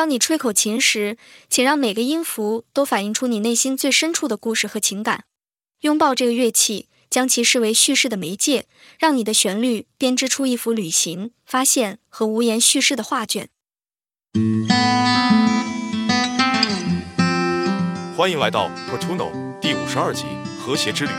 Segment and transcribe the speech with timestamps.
[0.00, 1.18] 当你吹口琴时，
[1.50, 5.24] 请让每个音符都反映出你内心最深处的故事和情感。
[5.80, 8.64] 拥抱这个乐器，将其视为叙事的媒介，
[8.98, 13.50] 让你的旋律编织出一幅旅行、发现和无言叙事的画卷。
[18.16, 19.30] 欢迎来到 Portuno
[19.60, 20.24] 第五十二集
[20.58, 21.10] 和谐之旅。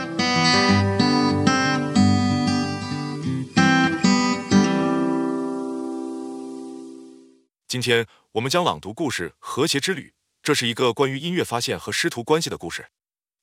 [7.68, 10.08] 今天我们将朗读故事《和谐之旅》。
[10.42, 12.88] 这是一个关于音乐发现和师徒关系的故事。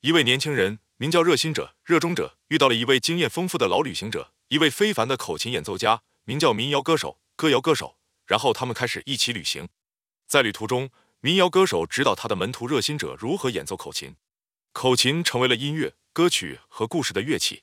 [0.02, 7.99] 一位年轻人名叫热心者、热衷者，遇到了一位经验丰富的老旅行者，一位非凡的口琴演奏家，名叫民谣歌手、歌谣歌手。
[8.25, 9.70] 然后他们开始一起旅行。
[10.25, 14.15] 在旅途中，民谣歌手指导他的门徒热心者如何演奏口琴，
[14.71, 17.62] 口琴成为了音乐、歌曲和故事的乐器。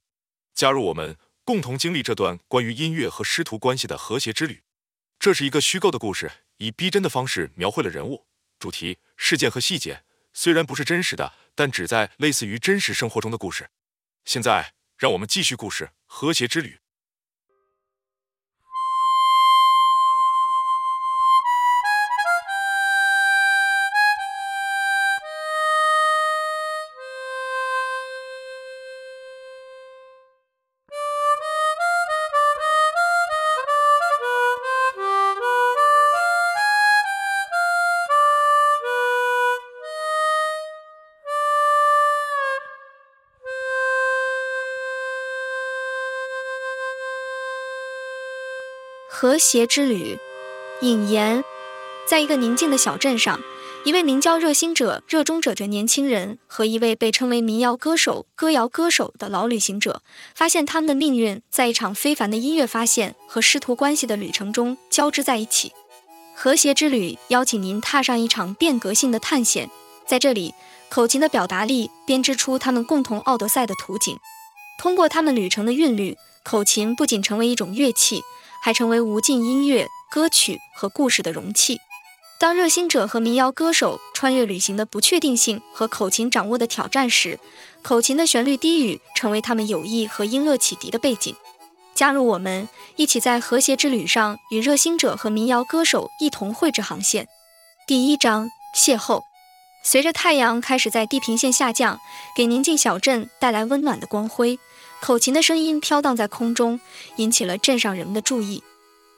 [0.55, 4.63] 加入我们，共同经历这段关于音乐和师徒关系的和谐之旅。
[5.19, 6.30] 这是一个虚构的故事。
[6.59, 8.27] 以逼真的方式描绘了人物、
[8.59, 13.68] 主题、事件和细节，虽然不是真实的，但只在类似于真实生活中的故事。
[14.24, 16.71] 现在，让我们继续故事《和谐之旅》。
[49.27, 50.16] 和谐之旅，
[50.82, 51.43] 引言：
[52.09, 53.41] 在一个宁静的小镇上，
[53.85, 60.01] 一位名叫热心者、热衷者的年轻人和一位被称为民谣歌手、歌谣歌手的老旅行者，
[60.32, 65.72] 发现他们的命运在一场非凡的音乐发现和师徒关系的旅程中交织在一起。
[66.37, 69.69] 和谐之旅邀请您踏上一场变革性的探险，
[70.06, 70.54] 在这里，
[70.88, 74.16] 口琴的表达力编织出他们共同奥德赛的图景。
[74.78, 78.22] 通过他们旅程的韵律，口琴不仅成为一种乐器。
[78.66, 81.78] 还成为无尽音乐、歌曲和故事的容器。
[82.41, 87.38] 当热心者和民谣歌手穿越旅行的不确定性和口琴掌握的挑战时，
[87.82, 91.32] 口琴的旋律低语成为他们友谊和音乐启迪的背景。
[91.94, 97.28] 加入我们，一起在和谐之旅上与热心者和民谣歌手一同绘制航线。
[97.87, 99.21] 第一章：邂逅。
[99.84, 102.00] 随着太阳开始在地平线下降，
[102.37, 104.59] 给宁静小镇带来温暖的光辉。
[105.00, 106.80] 口琴的声音飘荡在空中，
[107.16, 108.62] 引起了镇上人们的注意。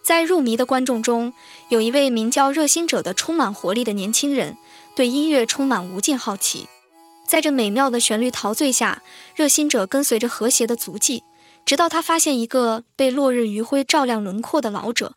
[0.02, 1.32] 在入迷的观众中，
[1.68, 4.56] 有一位名叫热心者的充满活力的年轻人，
[4.96, 6.66] 对音乐充满无尽好奇。
[7.26, 9.02] 在这美妙的旋律陶醉下，
[9.34, 11.22] 热心者跟随着和谐的足迹，
[11.66, 15.14] 直到他发现一个被落日余晖照亮轮廓的老者。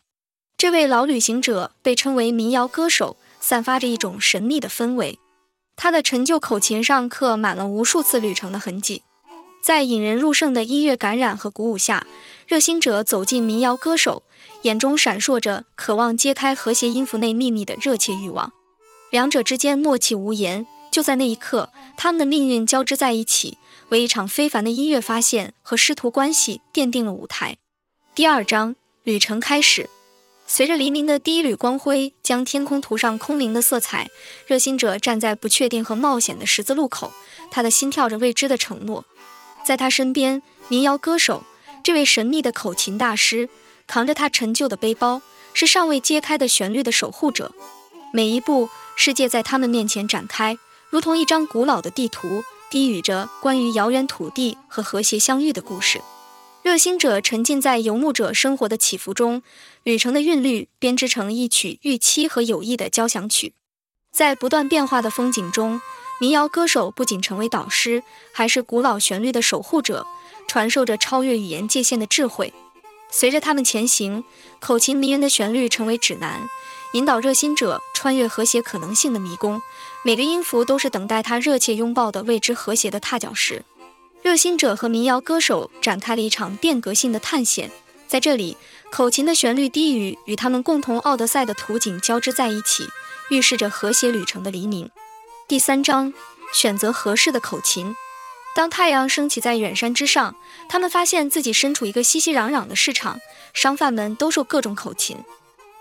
[0.58, 5.18] 这位老旅行者被称为民谣歌手，散发着一种神秘的氛围。
[5.74, 9.02] 他的陈旧口琴上刻满了无数次旅程的痕迹。
[9.62, 12.04] 在引人入胜的音乐感染和鼓舞下，
[12.48, 14.24] 热心者走进民谣歌手，
[14.62, 18.52] 眼中闪烁着渴望揭开和谐音符内秘密的热切欲望。
[19.10, 20.66] 两者之间默契无言。
[20.90, 23.56] 就在那一刻，他们的命运交织在一起，
[23.88, 27.56] 为一场非凡的音乐发现和师徒关系奠定了舞台。
[28.14, 29.88] 第二章，旅程开始。
[30.46, 34.10] 随着黎明的第一缕光辉将天空涂上空灵的色彩，
[34.46, 37.10] 热心者站在不确定和冒险的十字路口，
[37.50, 39.04] 他的心跳着未知的承诺。
[39.64, 41.44] 在他身边，民谣歌手
[41.82, 43.48] 这位神秘的口琴大师
[43.86, 45.22] 扛着他陈旧的背包，
[45.54, 47.52] 是尚未揭开的旋律的守护者。
[48.12, 50.58] 每一步，世界在他们面前展开，
[50.90, 56.00] 如同一张古老的地图，低语着关于遥远土地和和谐相遇的故事。
[56.62, 59.42] 热心者沉浸在游牧者生活的起伏中，
[59.82, 63.54] 旅程的韵律编织成一曲预期和友谊的交响曲。
[64.12, 65.80] 在不断变化的风景中。
[66.22, 70.06] 民谣歌手不仅成为导师，还是古老旋律的守护者，
[70.46, 72.54] 传授着超越语言界限的智慧。
[73.10, 74.22] 随着他们前行，
[74.60, 76.40] 口琴迷人的旋律成为指南，
[76.92, 79.60] 引导热心者穿越和谐可能性的迷宫。
[80.04, 83.64] 每个音符都是等待他热切拥抱的未知和谐的踏脚石。
[84.22, 87.68] 热心者和民谣歌手展开了一场变革性的探险。
[88.06, 88.56] 在这里，
[88.92, 92.86] 口琴的旋律低语与他们共同奥德赛的图景交织在一起，
[93.30, 94.88] 预示着和谐旅程的黎明。
[95.48, 96.12] 第三章，
[96.54, 97.94] 选择合适的口琴。
[98.54, 100.34] 当太阳升起在远山之上，
[100.68, 103.20] 他们发现自己身处一个熙熙攘攘的市场，
[103.52, 105.16] 商贩们兜售各种口琴。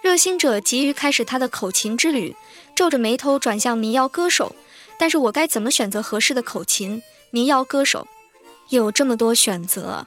[0.01, 2.35] 热心者急于开始他的口琴之旅，
[2.75, 4.55] 皱着眉头转向民谣歌手。
[4.97, 7.01] 但是我该怎么选择合适的口琴？
[7.29, 8.07] 民谣歌手
[8.69, 10.05] 有这么多选择。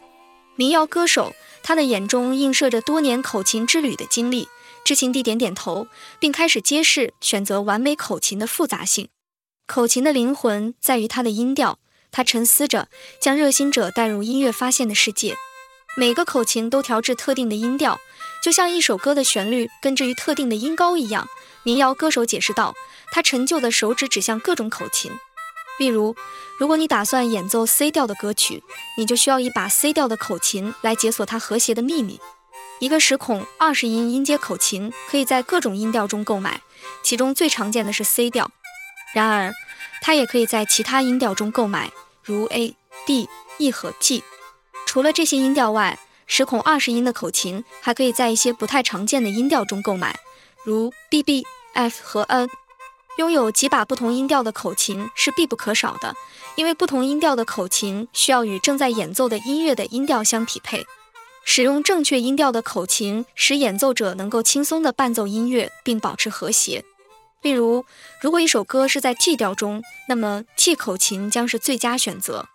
[0.57, 4.49] 民谣歌手，他的眼中映射着多年口琴之旅的经历。
[4.85, 5.87] 知情地点点头，
[6.19, 9.09] 并开始揭示选择完美口琴的复杂性。
[9.67, 11.79] 口琴的灵魂在于它的音调。
[12.11, 12.89] 他沉思着，
[13.21, 15.35] 将热心者带入音乐发现的世界。
[15.97, 17.99] 每个口琴都调制特定的音调，
[18.41, 21.27] 就像一首歌的旋律根植于特定的音高一样。
[21.65, 22.73] 民谣歌手解释道，
[23.11, 25.11] 他陈旧的手指指向各种口琴。
[25.81, 26.15] 例如，
[26.57, 28.63] 如果你打算演奏 C 调的歌曲，
[28.97, 32.21] 你就需要一把 C 调的口琴来解锁它和谐的秘密。
[32.79, 36.61] 一个十孔二十音音阶口琴可以在各种音调中购买，
[37.03, 38.53] 其中最常见的是 C 调。
[39.15, 39.55] 然而，
[40.03, 41.91] 它也可以在其他音调中购买。
[42.23, 42.75] 如 A、
[43.07, 43.29] D、
[43.59, 44.23] E 和 G。
[44.87, 50.19] 除了这些音调外，十孔二十音的口琴还可以在一些不太常见的音调中购买，
[50.65, 52.49] 如 B、B、F 和 N。
[53.19, 56.17] 拥有几把不同音调的口琴是必不可少的，
[56.57, 60.85] 因为不同音调的口琴需要与正在演奏的音乐的音调相匹配。
[61.45, 66.85] 使用正确音调的口琴，使演奏者能够轻松地伴奏音乐并保持和谐。
[67.45, 67.85] 例如，
[68.23, 72.47] 如果一首歌是在 G 调中，那么 G 口琴将是最佳选择。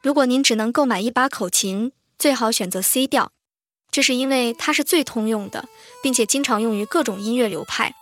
[0.00, 3.32] 如果您只能购买一把口琴，最好选择 C 调，
[3.90, 5.68] 这是因为它是最通用的，
[6.04, 7.96] 并且经常用于各种音乐流派。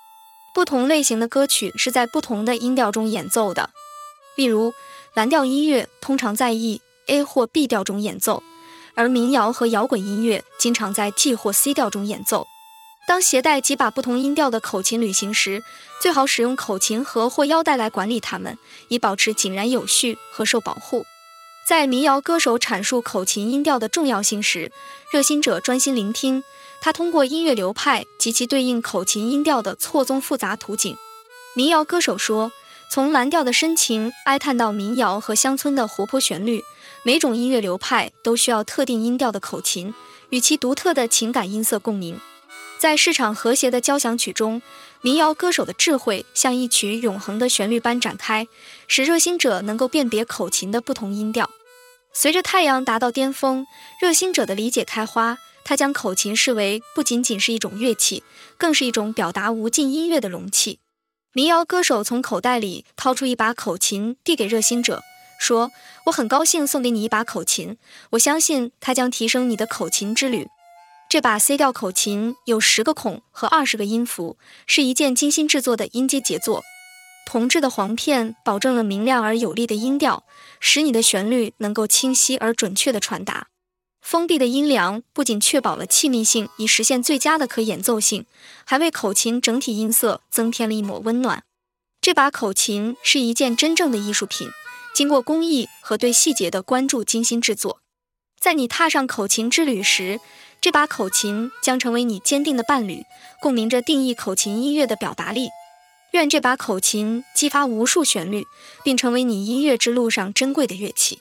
[0.54, 3.70] 不同类型的歌曲是在不同的音调中演奏的。
[4.34, 4.74] 例如，
[5.14, 8.42] 蓝调音乐通常在 E、A 或 B 调中演奏，
[8.94, 12.46] 而民谣和摇滚音乐经常在 G 或 C 调中演奏。
[13.06, 15.62] 当携带几把不同音调的口琴旅行时，
[16.02, 18.58] 最好使用口琴盒或腰带来管理它们，
[18.88, 21.06] 以保持井然有序和受保护。
[21.68, 24.72] 在民谣歌手阐述口琴音调的重要性时，
[25.12, 26.42] 热心者专心聆听。
[26.80, 30.96] 他通过音乐流派及其对应口琴音调的错综复杂图景。
[31.54, 32.50] 民谣歌手说，
[32.90, 36.64] 从蓝调的深情哀叹到民谣和乡村的活泼旋律，
[37.04, 39.94] 每种音乐流派都需要特定音调的口琴，
[40.30, 42.20] 与其独特的情感音色共鸣。
[42.78, 44.60] 在市场和谐的交响曲中，
[45.00, 48.46] 民谣歌手的智慧像一曲永恒的旋律般展开，
[48.86, 51.50] 使热心者能够辨别口琴的不同音调。
[52.12, 53.66] 随着太阳达到巅峰，
[54.00, 58.22] 热心者的理解开花，他将口琴视为不仅仅是一种乐器，
[58.58, 60.78] 更是一种表达无尽音乐的容器。
[61.32, 65.02] 民谣歌手从口袋里掏出一把口琴，递给热心者，
[65.38, 65.70] 说
[66.06, 67.76] ：“我很高兴送给你一把口琴，
[68.10, 70.48] 我相信它将提升你的口琴之旅。”
[71.16, 74.36] 这把 C 调口琴有十个孔和二十个音符，
[74.66, 76.62] 是一件精心制作的音阶杰作。
[77.24, 80.24] 铜制的簧片保证了明亮而有力的音调，
[80.60, 83.46] 使你的旋律能够清晰而准确地传达。
[84.02, 88.26] 封闭的音梁不仅确保了气密性，以实现最佳的可演奏性，
[88.66, 91.44] 还为口琴整体音色增添了一抹温暖。
[92.02, 94.50] 这把口琴是一件真正的艺术品，
[94.94, 97.80] 经过工艺和对细节的关注精心制作。
[98.38, 100.20] 在你踏上口琴之旅时，
[100.66, 103.04] 这把口琴将成为你坚定的伴侣，
[103.40, 105.48] 共鸣着定义口琴音乐的表达力。
[106.10, 108.44] 愿这把口琴激发无数旋律，
[108.82, 111.20] 并成为你音乐之路上珍贵的乐器。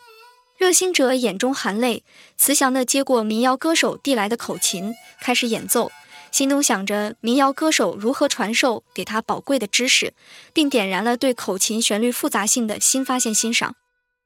[0.57, 2.01] 热心者眼中含泪，
[2.35, 5.91] 慈祥地接过民谣歌手递来的口琴，开始演奏，
[6.31, 10.15] 心中想着民谣歌手如何传授给他宝贵的知识，
[10.53, 13.75] 并点燃了对口琴旋律复杂性的新发现欣赏。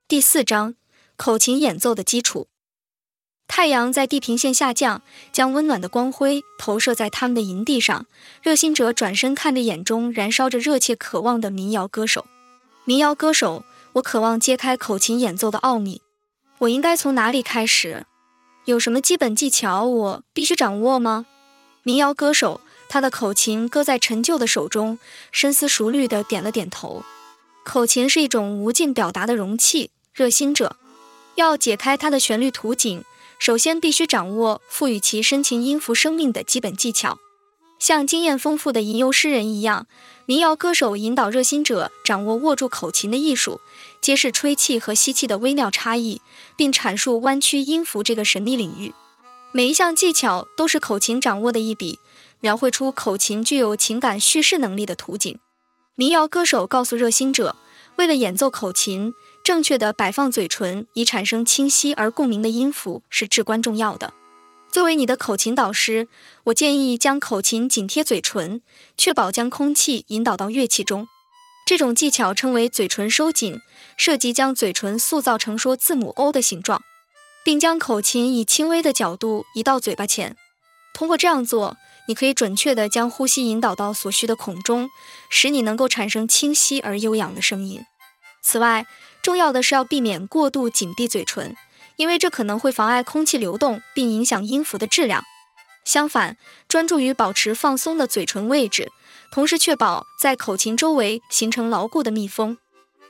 [0.07, 0.75] 第四章：
[1.17, 2.47] 口琴演奏的基础。
[3.49, 5.01] 太阳在地平线下降，
[5.33, 8.05] 将温暖的光辉投射在他们的营地上。
[8.43, 12.27] 热心者转身看着眼中燃烧着热切渴望的民谣歌手。
[12.85, 16.01] 民谣歌手，我渴望揭开口琴演奏的奥秘。
[16.59, 18.05] 我应该从哪里开始？
[18.65, 21.25] 有什么基本技巧我必须掌握吗？
[21.81, 24.99] 民谣歌手，他的口琴搁在陈旧的手中，
[25.31, 27.03] 深思熟虑地点了点头。
[27.65, 29.89] 口琴是一种无尽表达的容器。
[30.13, 30.75] 热心者，
[31.35, 33.03] 要解开它的旋律图景。
[33.39, 37.17] 首先，必须掌握赋予其深情音符生命的基本技巧。
[37.79, 39.87] 像经验丰富的吟游诗人一样，
[40.25, 43.61] 民谣歌手引导热心者掌握握住口琴的艺术，
[44.01, 46.21] 揭示吹气和吸气的微妙差异，
[46.57, 48.93] 并阐述弯曲音符这个神秘领域。
[49.53, 51.97] 每一项技巧都是口琴掌握的一笔，
[52.41, 55.39] 描绘出口琴具有情感叙事能力的图景。
[55.95, 57.55] 民谣歌手告诉热心者，
[57.95, 59.13] 为了演奏口琴。
[59.49, 64.13] 正确的摆放嘴唇以产生清晰而共鸣的音符是至关重要的。
[64.71, 66.07] 作为你的口琴导师，
[66.43, 68.61] 我建议将口琴紧贴嘴唇，
[68.95, 71.07] 确保将空气引导到乐器中。
[71.65, 73.59] 这种技巧称为嘴唇收紧，
[73.97, 76.83] 涉及将嘴唇塑造成说字母 O 的形状，
[77.43, 80.37] 并将口琴以轻微的角度移到嘴巴前。
[80.93, 81.75] 通过这样做，
[82.07, 84.91] 你可以准确地将呼吸引导到所需的孔中，
[85.27, 87.81] 使你能够产生清晰而悠扬的声音。
[88.41, 88.85] 此外，
[89.21, 91.55] 重要的是要避免过度紧闭嘴唇，
[91.97, 95.23] 因为这可能会妨碍空气流动并影响音符的质量。
[95.85, 98.91] 相反，专注于保持放松的嘴唇位置，
[99.31, 102.57] 同时确保在口琴周围形成牢固的密封。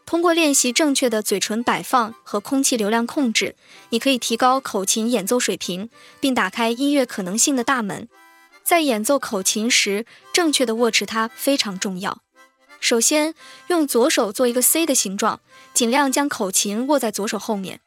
[0.06, 3.56] 通过练习正确的嘴唇摆放和空气流量控制，
[3.90, 5.90] 你可以提高口琴演奏水平，
[6.20, 8.08] 并打开音乐可能性的大门。
[8.64, 12.22] 在演奏口琴时，正确的握持它非常重要。
[12.80, 13.36] 首先，
[13.68, 15.42] 用左手做一个 C 的形状，
[15.74, 17.82] 尽量将口琴握在左手后面。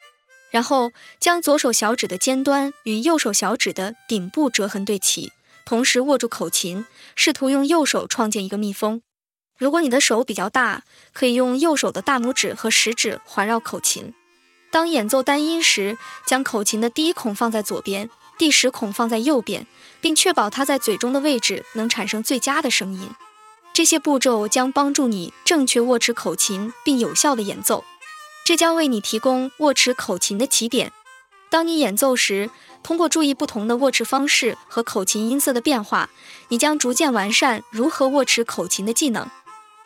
[0.51, 5.33] 然后，将左手小指的尖端与右手小指的顶部折痕对齐，
[5.65, 6.85] 同时握住口琴，
[7.17, 9.01] 试图用右手创建一个密封。
[9.57, 10.83] 如果你的手比较大，
[11.15, 14.13] 可以用右手的大拇指和食指环绕口琴。
[14.71, 15.97] 当演奏单音时，
[16.27, 19.67] 将口琴的第一孔放在左边，第十孔放在右边，
[20.03, 23.09] 并确保它在嘴中的位置能产生最佳的声音。
[23.75, 27.85] 这些步骤将帮助你正确握持口琴并有效的演奏，
[28.45, 30.93] 这将为你提供握持口琴的起点。
[31.49, 32.51] 当你演奏时，
[32.83, 36.11] 通过注意不同的握持方式和口琴音色的变化，
[36.49, 39.31] 你将逐渐完善如何握持口琴的技能。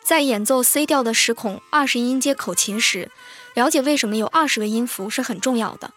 [0.03, 3.11] 在演奏 C 调的十孔二十音阶口琴时，
[3.53, 5.91] 了解为什么有二十个音符是很重要的。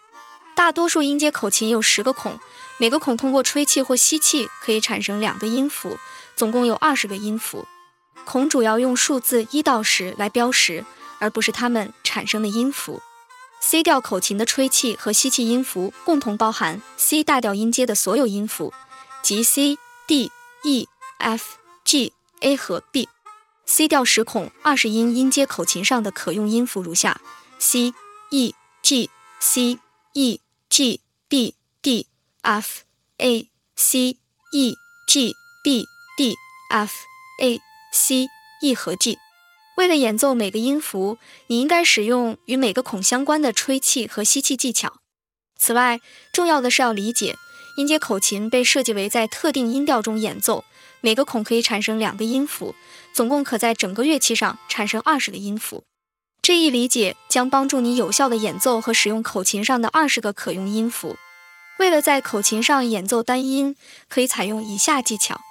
[0.55, 2.39] 大多数音阶口琴有十个孔，
[2.77, 5.97] 每个孔通过吹气或吸气可以产生两个音符，
[6.35, 7.65] 总共有二十个音符。
[8.25, 10.85] 孔主要用数字一到十来标识，
[11.19, 13.01] 而不是它们产生的音符。
[13.59, 18.73] C 调口琴的吹气和吸气音符共同包含 C 大调音阶的所有音符，
[19.21, 20.31] 即 C、D、
[20.63, 20.87] E、
[21.19, 23.07] F、G、A 和 B。
[23.65, 27.21] C 调十孔二十音音阶口琴上的可用音符如下
[27.59, 27.93] ：C、
[28.31, 29.09] E、G、
[29.39, 29.79] C、
[30.13, 32.07] E、G、B、D、
[32.41, 32.81] F、
[33.19, 34.17] A、C、
[34.51, 34.75] E、
[35.07, 35.85] G、B、
[36.17, 36.35] D、
[36.71, 36.93] F、
[37.39, 37.61] A、
[37.91, 38.27] C、
[38.61, 39.19] E 和 G。
[39.77, 41.17] 为了演奏每个音符，
[41.47, 44.97] 你应该使用与每个孔相关的吹气和吸气技巧。
[45.57, 45.99] 此外，
[46.33, 47.35] 重要的是要理解，
[47.77, 50.63] 音阶口琴被设计为在特定音调中演奏。
[51.01, 52.75] 每个孔可以产生两个音符，
[53.13, 55.83] 总共可在整个乐器上产生二十个音符。
[56.43, 61.17] 这一理解将帮助你有效地演奏和使用口琴上的二十个可用音符。
[61.79, 63.75] 为了在口琴上演奏单音，
[64.09, 65.41] 可以采用以下技巧：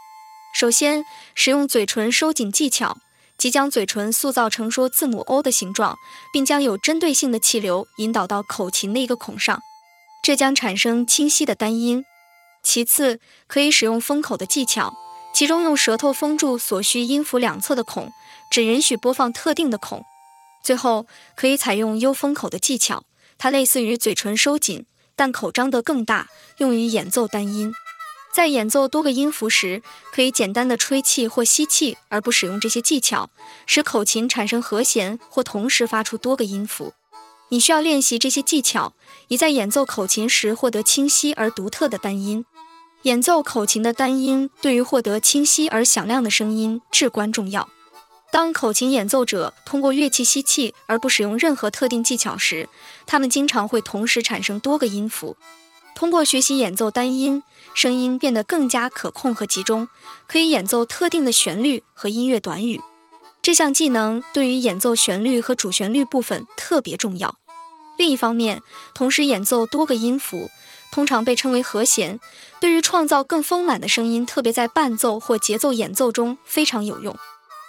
[0.52, 1.04] 首先，
[1.35, 2.99] 使用嘴唇收紧技巧，
[3.38, 5.97] 即将嘴唇塑造成说字母 O 的形状，
[6.33, 9.61] 并将有针对性的气流引导到口琴的一个孔上，
[10.23, 12.04] 这将产生清晰的单音。
[12.62, 14.92] 其次，可以使用封口的技巧。
[15.33, 18.12] 其中用舌头封住所需音符两侧的孔，
[18.50, 20.04] 只允许播放特定的孔。
[20.62, 23.04] 最后可以采用 U 封口的技巧，
[23.38, 26.26] 它类似于嘴唇收紧，但口张得更大，
[26.59, 27.73] 用于演奏单音。
[28.33, 29.83] 在演奏多个音符时，
[30.13, 33.29] 可以简单的吹气或吸气，而不使用这些技巧，
[33.67, 36.95] 使口琴产生和弦或同时发出多个音符。
[37.49, 38.93] 你需要练习这些技巧，
[39.27, 42.45] 以在演奏口琴时获得清晰而独特的单音。
[43.03, 47.69] 演奏口琴的单音对于获得清晰而响亮的声音至关重要。
[48.31, 52.69] 当口琴演奏者通过乐器吸气而不使用任何特定技巧时，
[53.07, 55.37] 他们经常会同时产生多个音符。
[55.97, 57.43] 通过学习演奏单音，
[57.75, 59.89] 声音变得更加可控和集中，
[60.27, 62.81] 可以演奏特定的旋律和音乐短语。
[63.43, 67.37] 这项技能对于演奏旋律和主旋律部分特别重要。
[67.97, 68.62] 另一方面，
[68.95, 70.50] 同时演奏多个音符。
[70.93, 72.19] 通常被称为和弦，
[72.59, 77.17] 对于创造更丰满的声音，特别在伴奏或节奏演奏中非常有用。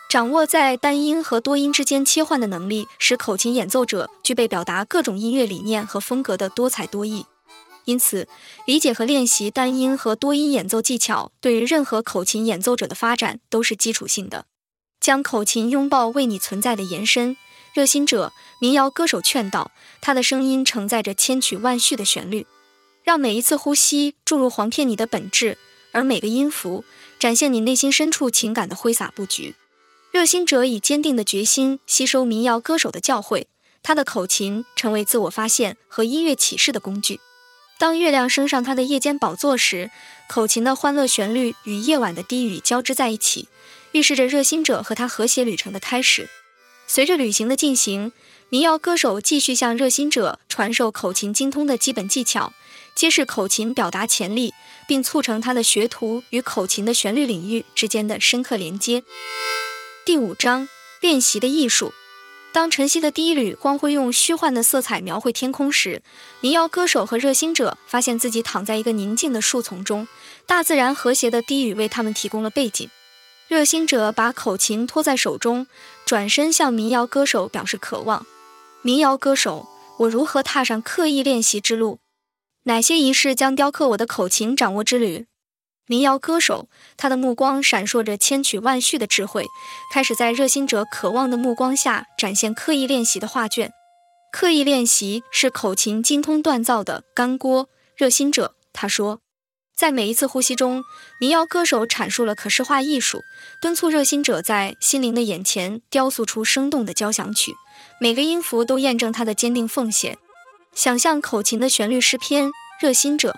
[0.10, 7.26] 掌握在单音和多音之间切换的能力，使口琴演奏者具备表达各种音乐理念和风格的多才多艺。
[7.86, 8.28] 因此，
[8.66, 14.46] 理解和练习单音和多音演奏技巧，对于任何口琴演奏者的发展都是基础性的。
[15.00, 17.36] 将口琴拥抱为你存在的延伸。
[17.74, 19.72] 热心者民谣歌手劝道
[20.02, 22.46] ：“他的声音承载着千曲万绪的旋律。”
[23.04, 25.58] 让每一次呼吸注入黄片你的本质，
[25.92, 26.84] 而每个音符
[27.18, 29.56] 展现你内心深处情感的挥洒布局。
[30.12, 33.46] 热心者以坚定的决心吸收民谣歌手的教诲，
[33.82, 37.20] 他的口琴成为自我发现和音乐启示的工具。
[37.82, 39.90] 当月亮升上他的夜间宝座时，
[40.30, 43.48] 口琴的欢乐旋律与夜晚的低语交织在一起，
[43.94, 46.30] 预示着热心者和他和谐旅程的开始。
[46.86, 48.12] 随着旅行的进行，
[48.50, 52.54] 民谣歌手继续向热心者传授口琴精通的基本技巧。
[52.94, 54.54] 揭示口琴表达潜力，
[54.88, 59.02] 并促成他的学徒与口琴的旋律领域之间的深刻连接。
[60.06, 60.70] 第五章
[61.00, 61.92] 练习的艺术。
[62.54, 66.02] 当晨曦的第一缕光辉用虚幻的色彩描绘天空时，
[66.42, 70.06] 民谣歌手和热心者发现自己躺在一个宁静的树丛中，
[70.46, 72.90] 大自然和谐的低语为他们提供了背景。
[73.48, 75.68] 热心者把口琴托在手中，
[76.06, 78.26] 转身向民谣歌手表示渴望。
[78.82, 79.68] 民谣歌手，
[80.00, 82.00] 我如何踏上刻意练习之路？
[82.64, 85.26] 哪些仪式将雕刻我的口琴掌握之旅？
[85.92, 89.46] 民谣歌手，他的目光闪烁着千曲万绪的智慧，
[89.92, 93.74] 开始在热心者渴望的目光下展现刻意练习的画卷。
[94.32, 97.68] 刻意练习是口琴精通锻造的干锅。
[97.98, 99.20] 热心者他说，
[99.76, 100.82] 在每一次呼吸中，
[101.20, 103.20] 民谣歌手阐述了可视化艺术，
[103.62, 107.54] 敦促热心者在心灵的眼前雕塑出生动的交响曲。
[108.00, 110.18] 每个音符都验证他的坚定奉献。
[110.74, 113.36] 想象口琴的旋律诗篇，热心者。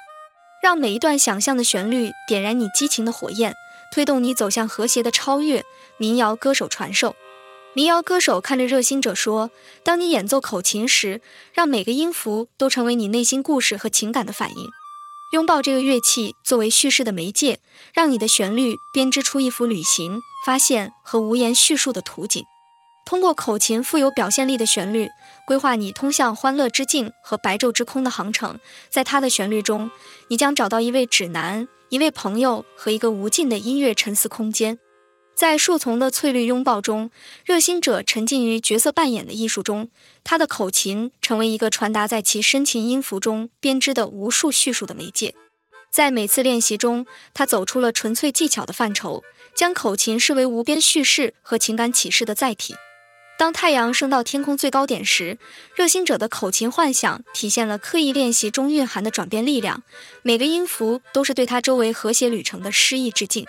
[0.64, 3.54] 让每一段想象的旋律点燃你激情的火焰，
[3.92, 5.66] 推动你走向和谐的超越。
[5.98, 7.18] 民谣歌手传授，
[7.74, 9.52] 民谣歌手看着热心者说
[9.84, 11.20] ：“当你演奏口琴时，
[11.52, 14.70] 让每个音符都成为你内心故事和情感的反应。
[15.34, 17.60] 拥抱这个乐器作为叙事的媒介，
[17.94, 22.42] 让你的旋律编织出一幅旅行、发现和无言叙述的图景。
[23.06, 25.10] 通过口琴富有表现力的旋律。”
[25.46, 28.60] 规划你通向欢乐之境和白昼之空的航程，
[28.90, 29.92] 在它的旋律中，
[30.30, 34.80] 你将找到一位指南、一位朋友和一个无尽的音乐沉思空间。
[35.36, 37.10] 在树丛的翠绿拥抱中，
[37.44, 39.90] 热心者沉浸于角色扮演的艺术中，
[40.24, 45.34] 他的口琴成为一个传达在其深情音符中编织的无数叙述的媒介。
[45.92, 49.24] 在每次练习中，他走出了纯粹技巧的范畴，
[49.56, 52.76] 将口琴视为无边叙事和情感启示的载体。
[53.44, 55.38] 当太阳升到天空最高点时，
[55.76, 59.84] 热心者的口琴幻想体现了刻意练习中蕴含的转变力量。
[60.22, 63.46] 每个音符都是对他周围和谐旅程的诗意致敬。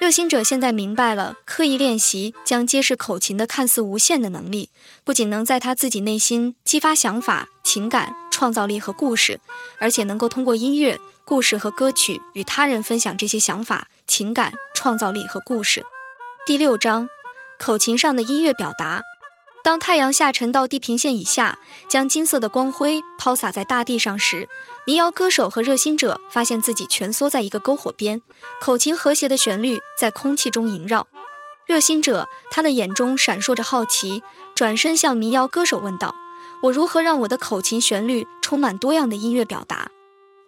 [0.00, 4.70] 热心者现在明白了，刻意练习将揭示口琴的看似无限的能力，
[5.04, 9.38] 不仅能在他自己内心激发想法、情感、创造力和故事，
[9.78, 15.84] 而且能够通过音乐、故事和歌曲与他人分享这些想法、情感、创造力和故事。
[16.46, 17.10] 第六章，
[17.58, 19.02] 口琴上的音乐表达。
[19.66, 21.58] 当太阳下沉到地平线以下，
[21.88, 24.48] 将金色的光辉抛洒在大地上时，
[24.86, 28.22] 民谣歌手和热心者发现自己蜷缩在一个篝火边，
[28.60, 31.08] 口琴和谐的旋律在空气中萦绕。
[31.66, 34.22] 热心者，他的眼中闪烁着好奇，
[34.54, 36.14] 转身向民谣歌手问道
[36.62, 39.90] ：“我如何让我的口琴旋律充满多样的音乐表达？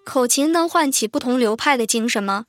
[0.04, 2.44] 口琴能唤起不同流派的精神吗？”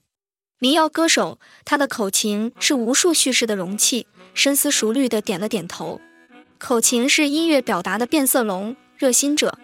[0.61, 5.99] 民谣歌手，他的口琴是无数叙事的容器，深思熟虑地点了点头。
[6.59, 9.57] 口琴是音乐表达的变色龙，热心者。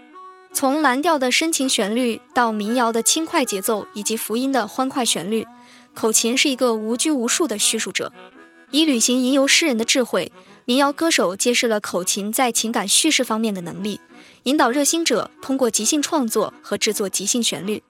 [0.53, 5.45] 从蓝调的深情旋律到民谣的轻快节奏，以及福音的欢快旋律，
[5.93, 8.13] 口琴是一个无拘无束的叙述者。
[8.71, 10.31] 以旅行吟游诗人的智慧，
[10.63, 13.99] 民谣歌手揭示了口琴在情感叙事方面的能力，
[14.43, 17.83] 引导热心者通过即兴创作和制作即兴旋律，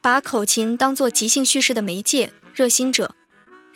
[0.00, 2.32] 把口琴当作即兴叙事的媒介。
[2.54, 3.14] 热心者，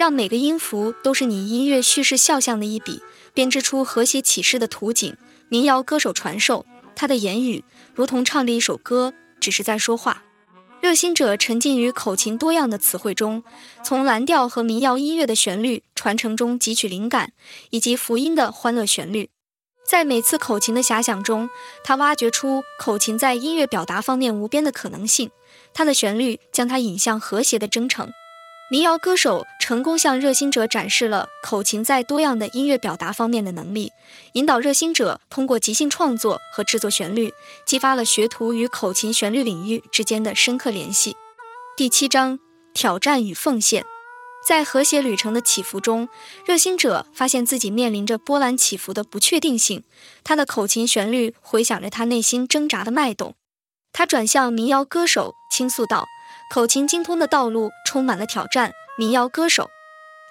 [0.01, 3.03] 让每个音符都是你音乐叙事肖像的一笔。
[3.35, 5.15] 编织出和谐启示的图景。
[5.51, 6.65] 民谣歌手传授
[6.97, 7.63] 他的言语，
[7.95, 10.23] 如同唱着一首歌，只是在说话。
[10.81, 13.45] 热心者沉浸于口琴多样的词汇中，
[13.85, 17.33] 从蓝调和民谣音乐的旋律传承中汲取灵感，
[17.69, 19.29] 以及福音的欢乐旋律。
[19.87, 21.51] 在每次口琴的遐想中，
[21.85, 25.31] 他挖掘出口琴在音乐表达方面无边的可能性。
[25.75, 28.11] 它的旋律将它引向和谐的征程。
[28.73, 33.91] 民谣歌手成功向热心者展示了口琴在多样的音乐表达方面的能力，
[34.35, 37.35] 引导热心者通过即兴创作和制作旋律，
[37.67, 41.17] 激发了学徒与口琴旋律领域之间的深刻联系。
[41.77, 42.39] 第七章：
[42.73, 43.85] 挑战与奉献。
[44.47, 46.09] 在和谐旅程的起伏中，
[46.47, 49.83] 热心者发现自己面临着波澜起伏的不确定性。
[50.23, 53.35] 他的口琴旋律回响着他内心挣扎的脉动。
[53.93, 56.07] 他转向民谣歌手倾诉道。
[56.53, 58.73] 口琴精通的道路充满了挑战。
[58.99, 59.71] 民谣歌手，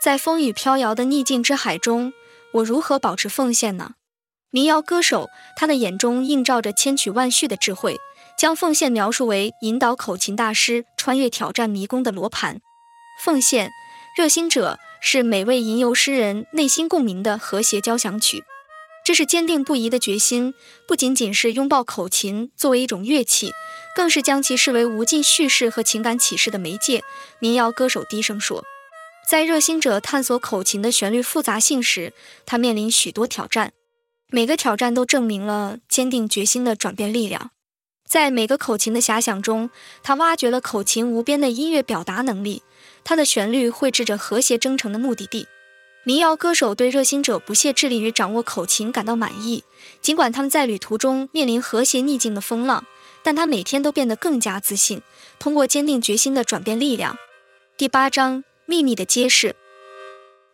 [0.03, 2.11] 在风雨飘摇的逆境之海中，
[2.55, 3.91] 我如何保持奉献呢？
[4.51, 7.97] 民谣歌手，他的眼中映照着千曲万绪的智慧，
[8.37, 12.59] 将奉献描述为引导口琴大师穿越挑战迷宫的罗盘。
[13.23, 13.71] 奉献，
[14.17, 18.43] 热心者是每位吟游诗人内心共鸣的和谐交响曲。
[19.05, 20.53] 这是坚定不移的决心，
[20.85, 23.51] 不仅仅是拥抱口琴作为一种乐器，
[23.99, 27.03] 更是将其视为无尽叙事和情感启示的媒介。
[27.39, 28.63] 民谣歌手低声说
[29.27, 32.13] ：“在热心者探索口琴的旋律复杂性时，
[32.45, 33.73] 他面临许多挑战，
[34.31, 37.51] 每个挑战都证明了坚定决心的转变力量。
[38.07, 39.69] 在每个口琴的遐想中，
[40.01, 42.63] 他挖掘了口琴无边的音乐表达能力，
[43.03, 45.45] 它的旋律绘制着和谐征程的目的地。”
[46.05, 49.65] 民谣歌手对热心者不懈致力于掌握口琴感到满意，
[50.01, 52.85] 尽管他们在旅途中面临和谐逆境的风浪，
[53.23, 55.01] 但他每天都变得更加自信。
[55.37, 57.17] 通过坚定决心的转变力量。
[57.77, 59.55] 第八章秘密的揭示。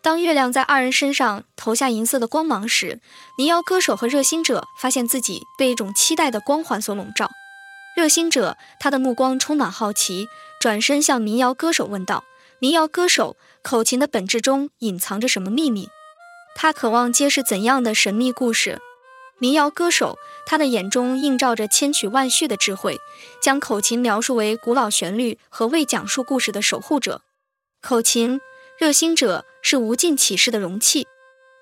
[0.01, 2.99] 当月亮在二人身上投下银色的光芒时，
[3.37, 7.31] 民谣歌手和热心者发现自己被一种期待的光环所笼罩。
[7.97, 10.27] 热心者，他的目光充满好奇，
[10.59, 12.23] 转身向民谣歌手问道
[12.59, 15.87] ：“民谣歌手口琴的本质中隐藏着什么秘密？
[16.53, 18.79] 他渴望揭示怎样的神秘故事？
[19.37, 22.97] 民谣歌手，他的眼中映照着千曲万绪的智慧，
[23.41, 27.21] 将口琴描述为古老旋律和未讲述故事的守护者。
[27.81, 28.39] 口琴，
[28.79, 31.05] 热心者是无尽启示的容器，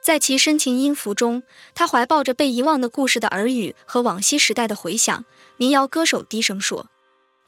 [0.04, 1.42] 在其深情音符中，
[1.74, 5.26] 他怀抱着被遗忘的故事的耳语和往昔时代的回响。
[5.58, 6.88] 民谣歌手低声说：“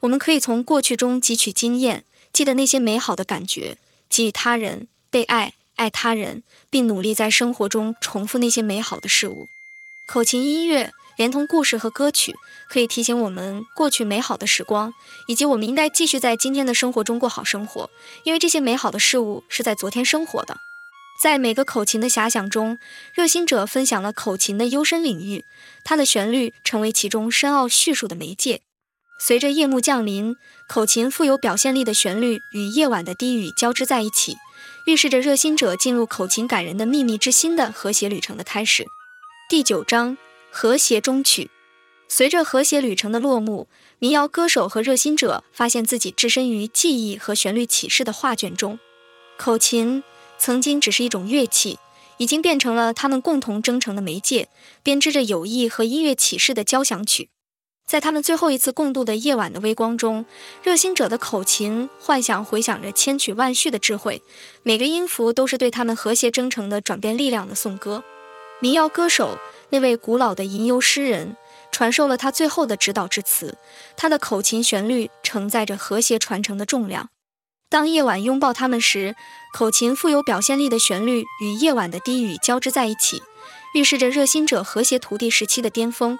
[0.00, 9.46] 我们可以从过去中汲取经验，记得那些美好的感觉，给予他人，被爱，爱他人，并努力在生活中重复那些美好的事物。”
[10.06, 12.36] 口琴音乐连同故事和歌曲，
[12.68, 14.94] 可以提醒我们过去美好的时光，
[15.26, 17.90] 以及我们应该继续在今天的生活中过好生活，
[18.22, 20.58] 因为这些美好的事物是在昨天生活的。
[21.20, 22.78] 在每个口琴的遐想中，
[23.14, 25.44] 热心者分享了口琴的幽深领域，
[25.82, 28.60] 它的旋律成为其中深奥叙述的媒介。
[29.18, 30.36] 随着夜幕降临，
[30.68, 34.36] 口琴富有表现力的旋律与夜晚的低语交织在一起，
[34.86, 38.86] 预示着热心者进入口琴感人的秘密之心的和谐旅程的开始。
[39.48, 40.18] 第九章
[40.50, 41.52] 和谐终曲。
[42.08, 43.68] 随着和谐旅程的落幕，
[44.00, 48.80] 民谣歌手和热心者发现自己置身于记忆和旋律启示的画卷中。
[49.36, 50.02] 口琴
[50.36, 51.78] 曾经只是一种乐器，
[52.16, 54.48] 已经变成了他们共同征程的媒介，
[54.82, 57.28] 编织着友谊和音乐启示的交响曲。
[57.86, 60.26] 在他们最后一次共度的夜晚的微光中，
[60.64, 64.20] 热心者的口琴幻想回响着千曲万绪的智慧，
[64.64, 68.02] 每个音符都是对他们和谐征程的转变力量的颂歌。
[68.60, 69.38] 民谣歌手
[69.70, 71.36] 那位古老的吟游诗人
[71.70, 73.58] 传授了他最后的指导之词，
[73.96, 77.10] 他的口琴旋律承载着和谐传承的重量。
[77.68, 79.14] 当夜晚拥抱他们时，
[79.52, 83.22] 口琴富有表现力的旋律与夜晚的低语交织在一起，
[83.74, 86.18] 预示着热心者和谐徒弟时期的巅峰。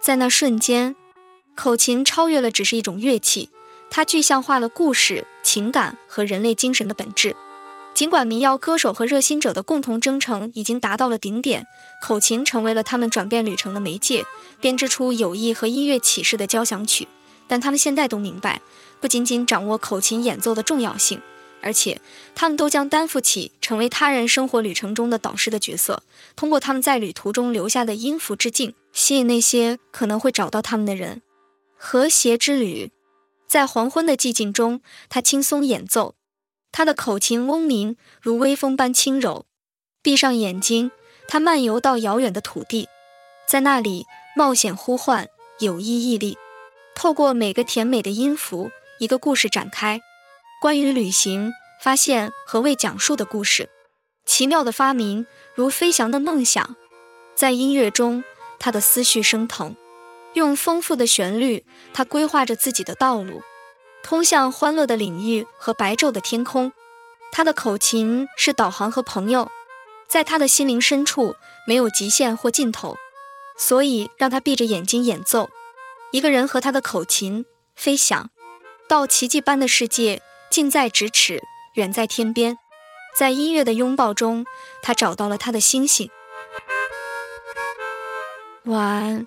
[0.00, 0.96] 在那瞬间，
[1.54, 3.50] 口琴超越了只是一种乐器，
[3.90, 7.36] 它具象化了故事、情感和人类精神的本质。
[7.98, 11.66] 尽管民谣歌手和热心者的共同征程已经达到了顶点，
[12.00, 14.24] 口琴成为了他们转变旅程的媒介，
[14.60, 17.08] 编织出友谊和音乐启示的交响曲。
[17.48, 18.62] 但他们现在都明白，
[19.00, 21.20] 不仅仅掌握口琴演奏的重要性，
[21.60, 22.00] 而且
[22.36, 26.04] 他们都将担负起成为他人生活旅程中的导师的角色，
[26.36, 31.20] 通过他们在旅途中留下的音符之镜，吸引那些可能会找到他们的人。
[31.76, 32.92] 和谐之旅，
[33.48, 36.14] 在黄昏的寂静中，他轻松演奏。
[36.78, 39.46] 他的口琴嗡鸣，如微风般轻柔。
[40.00, 40.92] 闭上眼睛，
[41.26, 42.88] 他漫游到遥远的土地，
[43.48, 45.26] 在那里冒险呼唤，
[45.58, 46.38] 有意毅力。
[46.94, 50.00] 透过每个甜美的音符，一个故事展开，
[50.60, 53.68] 关于旅行、发现和未讲述的故事。
[54.24, 56.76] 奇妙的发明，如飞翔的梦想。
[57.34, 58.22] 在音乐中，
[58.60, 59.74] 他的思绪升腾，
[60.34, 63.42] 用丰富的旋律，他规划着自己的道路。
[64.08, 66.72] 通向欢乐的领域和白昼的天空，
[67.30, 69.50] 他的口琴是导航和朋友，
[70.08, 72.96] 在他的心灵深处没有极限或尽头，
[73.58, 75.50] 所以让他闭着眼睛演奏。
[76.10, 77.44] 一个人和他的口琴
[77.76, 78.30] 飞翔，
[78.88, 81.42] 到奇迹般的世界，近在咫尺，
[81.74, 82.56] 远在天边。
[83.14, 84.46] 在音乐的拥抱中，
[84.80, 86.10] 他找到了他的星星。
[88.64, 89.26] 晚安。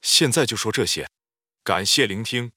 [0.00, 1.08] 现在就说这些。
[1.66, 2.52] 感谢聆听，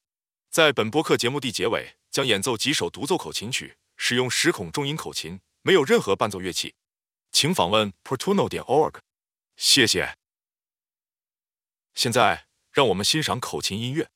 [0.51, 6.75] 在本播客节目的结尾将演奏几首独奏口琴曲，使用十孔重音口琴，没有任何伴奏乐器，
[7.31, 8.99] 请访问 portuno 点 org。
[9.55, 10.15] 谢谢。
[11.95, 14.11] 现在让我们欣赏口琴音乐。